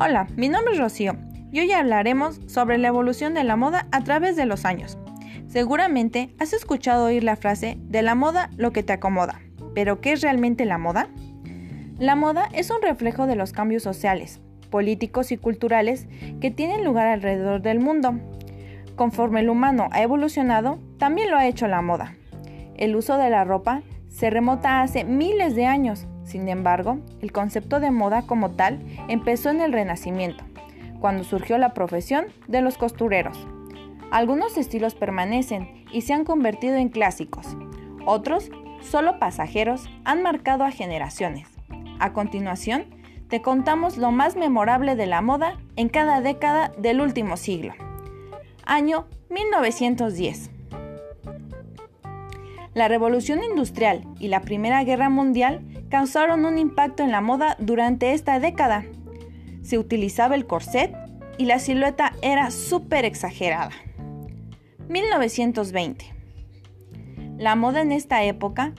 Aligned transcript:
Hola, 0.00 0.28
mi 0.36 0.48
nombre 0.48 0.74
es 0.74 0.78
Rocío 0.78 1.16
y 1.50 1.58
hoy 1.58 1.72
hablaremos 1.72 2.40
sobre 2.46 2.78
la 2.78 2.86
evolución 2.86 3.34
de 3.34 3.42
la 3.42 3.56
moda 3.56 3.88
a 3.90 4.04
través 4.04 4.36
de 4.36 4.46
los 4.46 4.64
años. 4.64 4.96
Seguramente 5.48 6.32
has 6.38 6.52
escuchado 6.52 7.06
oír 7.06 7.24
la 7.24 7.34
frase 7.34 7.78
de 7.80 8.02
la 8.02 8.14
moda 8.14 8.48
lo 8.56 8.70
que 8.70 8.84
te 8.84 8.92
acomoda, 8.92 9.40
pero 9.74 10.00
¿qué 10.00 10.12
es 10.12 10.20
realmente 10.20 10.66
la 10.66 10.78
moda? 10.78 11.08
La 11.98 12.14
moda 12.14 12.48
es 12.52 12.70
un 12.70 12.80
reflejo 12.80 13.26
de 13.26 13.34
los 13.34 13.50
cambios 13.50 13.82
sociales, 13.82 14.40
políticos 14.70 15.32
y 15.32 15.36
culturales 15.36 16.06
que 16.40 16.52
tienen 16.52 16.84
lugar 16.84 17.08
alrededor 17.08 17.60
del 17.60 17.80
mundo. 17.80 18.20
Conforme 18.94 19.40
el 19.40 19.50
humano 19.50 19.88
ha 19.90 20.00
evolucionado, 20.00 20.78
también 20.98 21.28
lo 21.28 21.36
ha 21.36 21.48
hecho 21.48 21.66
la 21.66 21.82
moda. 21.82 22.14
El 22.76 22.94
uso 22.94 23.18
de 23.18 23.30
la 23.30 23.42
ropa 23.42 23.82
se 24.06 24.30
remota 24.30 24.80
hace 24.80 25.02
miles 25.02 25.56
de 25.56 25.66
años 25.66 26.06
sin 26.28 26.48
embargo, 26.48 26.98
el 27.22 27.32
concepto 27.32 27.80
de 27.80 27.90
moda 27.90 28.22
como 28.22 28.50
tal 28.50 28.80
empezó 29.08 29.48
en 29.48 29.62
el 29.62 29.72
Renacimiento, 29.72 30.44
cuando 31.00 31.24
surgió 31.24 31.56
la 31.56 31.72
profesión 31.72 32.26
de 32.46 32.60
los 32.60 32.76
costureros. 32.76 33.38
Algunos 34.10 34.58
estilos 34.58 34.94
permanecen 34.94 35.84
y 35.90 36.02
se 36.02 36.12
han 36.12 36.24
convertido 36.24 36.76
en 36.76 36.90
clásicos. 36.90 37.56
Otros, 38.04 38.50
solo 38.82 39.18
pasajeros, 39.18 39.88
han 40.04 40.22
marcado 40.22 40.64
a 40.64 40.70
generaciones. 40.70 41.48
A 41.98 42.12
continuación, 42.12 42.84
te 43.28 43.40
contamos 43.40 43.96
lo 43.96 44.10
más 44.10 44.36
memorable 44.36 44.96
de 44.96 45.06
la 45.06 45.22
moda 45.22 45.58
en 45.76 45.88
cada 45.88 46.20
década 46.20 46.72
del 46.78 47.00
último 47.00 47.38
siglo. 47.38 47.72
Año 48.66 49.06
1910. 49.30 50.50
La 52.74 52.86
revolución 52.86 53.42
industrial 53.42 54.04
y 54.20 54.28
la 54.28 54.42
Primera 54.42 54.84
Guerra 54.84 55.08
Mundial 55.08 55.62
causaron 55.90 56.44
un 56.44 56.58
impacto 56.58 57.02
en 57.02 57.10
la 57.10 57.20
moda 57.20 57.56
durante 57.58 58.12
esta 58.12 58.40
década. 58.40 58.84
Se 59.62 59.78
utilizaba 59.78 60.34
el 60.34 60.46
corset 60.46 60.94
y 61.38 61.44
la 61.44 61.58
silueta 61.58 62.12
era 62.22 62.50
súper 62.50 63.04
exagerada. 63.04 63.72
1920. 64.88 66.14
La 67.38 67.54
moda 67.54 67.82
en 67.82 67.92
esta 67.92 68.24
época 68.24 68.72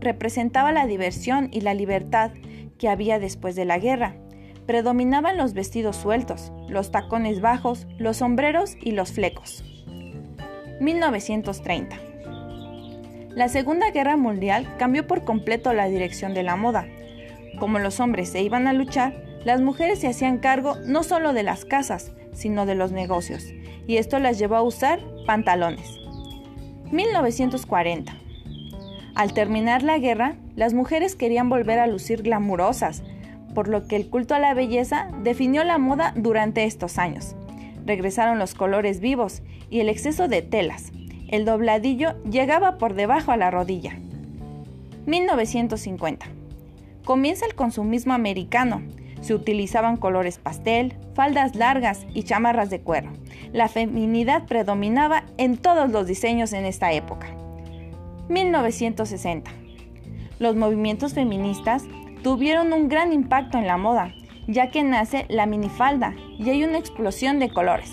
representaba 0.00 0.72
la 0.72 0.86
diversión 0.86 1.48
y 1.52 1.60
la 1.60 1.74
libertad 1.74 2.32
que 2.78 2.88
había 2.88 3.18
después 3.18 3.54
de 3.54 3.64
la 3.64 3.78
guerra. 3.78 4.16
Predominaban 4.66 5.36
los 5.36 5.52
vestidos 5.54 5.96
sueltos, 5.96 6.52
los 6.68 6.90
tacones 6.90 7.40
bajos, 7.40 7.86
los 7.98 8.16
sombreros 8.16 8.76
y 8.80 8.92
los 8.92 9.12
flecos. 9.12 9.64
1930. 10.80 11.96
La 13.36 13.50
Segunda 13.50 13.90
Guerra 13.90 14.16
Mundial 14.16 14.66
cambió 14.78 15.06
por 15.06 15.24
completo 15.24 15.74
la 15.74 15.88
dirección 15.88 16.32
de 16.32 16.42
la 16.42 16.56
moda. 16.56 16.86
Como 17.58 17.78
los 17.78 18.00
hombres 18.00 18.30
se 18.30 18.40
iban 18.40 18.66
a 18.66 18.72
luchar, 18.72 19.22
las 19.44 19.60
mujeres 19.60 19.98
se 19.98 20.08
hacían 20.08 20.38
cargo 20.38 20.76
no 20.86 21.02
solo 21.02 21.34
de 21.34 21.42
las 21.42 21.66
casas, 21.66 22.12
sino 22.32 22.64
de 22.64 22.74
los 22.74 22.92
negocios, 22.92 23.44
y 23.86 23.98
esto 23.98 24.18
las 24.20 24.38
llevó 24.38 24.56
a 24.56 24.62
usar 24.62 25.00
pantalones. 25.26 25.98
1940. 26.92 28.16
Al 29.14 29.34
terminar 29.34 29.82
la 29.82 29.98
guerra, 29.98 30.36
las 30.54 30.72
mujeres 30.72 31.14
querían 31.14 31.50
volver 31.50 31.78
a 31.78 31.86
lucir 31.86 32.22
glamurosas, 32.22 33.02
por 33.54 33.68
lo 33.68 33.86
que 33.86 33.96
el 33.96 34.08
culto 34.08 34.34
a 34.34 34.38
la 34.38 34.54
belleza 34.54 35.10
definió 35.22 35.62
la 35.62 35.76
moda 35.76 36.14
durante 36.16 36.64
estos 36.64 36.96
años. 36.96 37.36
Regresaron 37.84 38.38
los 38.38 38.54
colores 38.54 39.00
vivos 39.00 39.42
y 39.68 39.80
el 39.80 39.90
exceso 39.90 40.26
de 40.26 40.40
telas, 40.40 40.90
el 41.28 41.44
dobladillo 41.44 42.14
llegaba 42.24 42.78
por 42.78 42.94
debajo 42.94 43.32
a 43.32 43.36
la 43.36 43.50
rodilla. 43.50 43.98
1950. 45.06 46.26
Comienza 47.04 47.46
el 47.46 47.54
consumismo 47.54 48.14
americano. 48.14 48.82
Se 49.20 49.34
utilizaban 49.34 49.96
colores 49.96 50.38
pastel, 50.38 50.94
faldas 51.14 51.56
largas 51.56 52.06
y 52.14 52.22
chamarras 52.22 52.70
de 52.70 52.80
cuero. 52.80 53.10
La 53.52 53.68
feminidad 53.68 54.46
predominaba 54.46 55.24
en 55.36 55.56
todos 55.56 55.90
los 55.90 56.06
diseños 56.06 56.52
en 56.52 56.64
esta 56.64 56.92
época. 56.92 57.28
1960. 58.28 59.50
Los 60.38 60.54
movimientos 60.54 61.14
feministas 61.14 61.84
tuvieron 62.22 62.72
un 62.72 62.88
gran 62.88 63.12
impacto 63.12 63.58
en 63.58 63.66
la 63.66 63.76
moda, 63.76 64.12
ya 64.46 64.70
que 64.70 64.82
nace 64.82 65.26
la 65.28 65.46
minifalda 65.46 66.14
y 66.38 66.50
hay 66.50 66.64
una 66.64 66.78
explosión 66.78 67.38
de 67.38 67.48
colores 67.48 67.90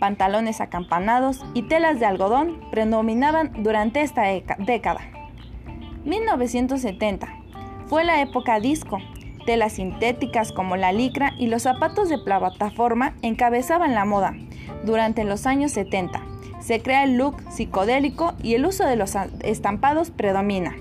pantalones 0.00 0.60
acampanados 0.60 1.44
y 1.54 1.62
telas 1.62 2.00
de 2.00 2.06
algodón 2.06 2.58
predominaban 2.72 3.62
durante 3.62 4.02
esta 4.02 4.22
década. 4.58 5.02
1970 6.04 7.28
fue 7.86 8.04
la 8.04 8.20
época 8.20 8.58
disco. 8.58 8.98
Telas 9.46 9.74
sintéticas 9.74 10.50
como 10.50 10.76
la 10.76 10.92
licra 10.92 11.34
y 11.38 11.46
los 11.46 11.62
zapatos 11.62 12.08
de 12.08 12.18
plataforma 12.18 13.14
encabezaban 13.22 13.94
la 13.94 14.04
moda. 14.04 14.34
Durante 14.84 15.22
los 15.22 15.46
años 15.46 15.70
70 15.72 16.20
se 16.60 16.82
crea 16.82 17.04
el 17.04 17.16
look 17.16 17.40
psicodélico 17.50 18.34
y 18.42 18.54
el 18.54 18.66
uso 18.66 18.84
de 18.84 18.96
los 18.96 19.14
estampados 19.42 20.10
predomina. 20.10 20.74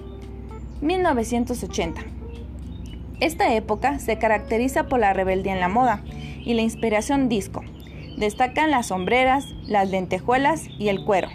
1980 0.82 2.02
esta 3.20 3.54
época 3.54 4.00
se 4.00 4.18
caracteriza 4.18 4.86
por 4.88 5.00
la 5.00 5.12
rebeldía 5.12 5.54
en 5.54 5.60
la 5.60 5.68
moda 5.68 6.02
y 6.40 6.54
la 6.54 6.62
inspiración 6.62 7.28
disco. 7.28 7.64
Destacan 8.20 8.70
las 8.70 8.88
sombreras, 8.88 9.46
las 9.66 9.90
lentejuelas 9.90 10.66
y 10.78 10.90
el 10.90 11.06
cuero. 11.06 11.30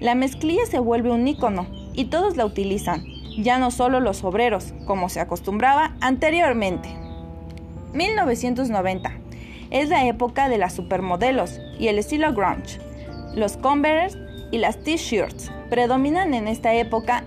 La 0.00 0.16
mezclilla 0.16 0.66
se 0.66 0.80
vuelve 0.80 1.12
un 1.12 1.28
ícono 1.28 1.68
y 1.92 2.06
todos 2.06 2.36
la 2.36 2.44
utilizan, 2.44 3.04
ya 3.38 3.58
no 3.58 3.70
solo 3.70 4.00
los 4.00 4.24
obreros, 4.24 4.74
como 4.84 5.08
se 5.08 5.20
acostumbraba 5.20 5.94
anteriormente. 6.00 6.88
1990 7.92 9.12
es 9.70 9.88
la 9.90 10.06
época 10.06 10.48
de 10.48 10.58
las 10.58 10.72
supermodelos 10.72 11.60
y 11.78 11.86
el 11.86 12.00
estilo 12.00 12.34
grunge. 12.34 12.80
Los 13.36 13.56
Converse 13.56 14.18
y 14.50 14.58
las 14.58 14.82
t-shirts 14.82 15.52
predominan 15.70 16.34
en 16.34 16.48
esta 16.48 16.74
época 16.74 17.22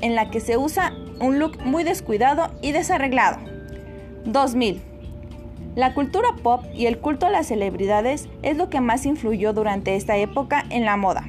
en 0.00 0.14
la 0.14 0.30
que 0.30 0.40
se 0.40 0.56
usa 0.56 0.94
un 1.20 1.38
look 1.38 1.62
muy 1.62 1.84
descuidado 1.84 2.50
y 2.62 2.72
desarreglado. 2.72 3.38
2000 4.24 4.93
la 5.74 5.92
cultura 5.92 6.28
pop 6.40 6.64
y 6.72 6.86
el 6.86 6.98
culto 6.98 7.26
a 7.26 7.30
las 7.30 7.48
celebridades 7.48 8.28
es 8.42 8.56
lo 8.56 8.70
que 8.70 8.80
más 8.80 9.06
influyó 9.06 9.52
durante 9.52 9.96
esta 9.96 10.16
época 10.16 10.64
en 10.70 10.84
la 10.84 10.96
moda. 10.96 11.24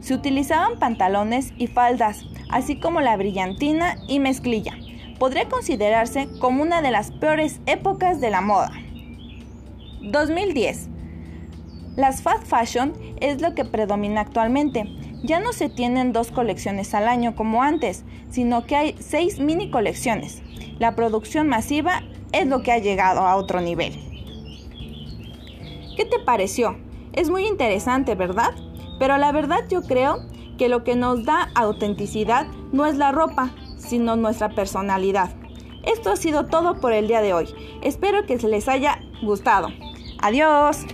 Se 0.00 0.12
utilizaban 0.12 0.78
pantalones 0.78 1.54
y 1.56 1.68
faldas, 1.68 2.26
así 2.50 2.78
como 2.78 3.00
la 3.00 3.16
brillantina 3.16 3.96
y 4.06 4.20
mezclilla. 4.20 4.76
Podría 5.18 5.48
considerarse 5.48 6.28
como 6.38 6.62
una 6.62 6.82
de 6.82 6.90
las 6.90 7.10
peores 7.12 7.60
épocas 7.66 8.20
de 8.20 8.30
la 8.30 8.42
moda. 8.42 8.70
2010. 10.02 10.88
Las 11.96 12.22
fast 12.22 12.46
fashion 12.46 12.92
es 13.20 13.40
lo 13.40 13.54
que 13.54 13.64
predomina 13.64 14.20
actualmente. 14.20 14.84
Ya 15.24 15.40
no 15.40 15.52
se 15.52 15.68
tienen 15.68 16.12
dos 16.12 16.30
colecciones 16.30 16.94
al 16.94 17.08
año 17.08 17.34
como 17.34 17.62
antes, 17.62 18.04
sino 18.30 18.66
que 18.66 18.76
hay 18.76 18.94
seis 19.00 19.40
mini 19.40 19.70
colecciones. 19.70 20.42
La 20.78 20.94
producción 20.94 21.48
masiva 21.48 22.02
es 22.32 22.46
lo 22.46 22.62
que 22.62 22.72
ha 22.72 22.78
llegado 22.78 23.20
a 23.20 23.36
otro 23.36 23.60
nivel. 23.60 23.92
¿Qué 25.96 26.04
te 26.04 26.18
pareció? 26.18 26.76
Es 27.12 27.30
muy 27.30 27.46
interesante, 27.46 28.14
¿verdad? 28.14 28.54
Pero 28.98 29.18
la 29.18 29.32
verdad 29.32 29.64
yo 29.68 29.82
creo 29.82 30.18
que 30.56 30.68
lo 30.68 30.84
que 30.84 30.96
nos 30.96 31.24
da 31.24 31.50
autenticidad 31.54 32.46
no 32.72 32.86
es 32.86 32.96
la 32.96 33.12
ropa, 33.12 33.50
sino 33.76 34.16
nuestra 34.16 34.50
personalidad. 34.50 35.30
Esto 35.84 36.10
ha 36.10 36.16
sido 36.16 36.46
todo 36.46 36.80
por 36.80 36.92
el 36.92 37.08
día 37.08 37.22
de 37.22 37.32
hoy. 37.32 37.48
Espero 37.82 38.26
que 38.26 38.38
se 38.38 38.48
les 38.48 38.68
haya 38.68 39.00
gustado. 39.22 39.68
Adiós. 40.20 40.84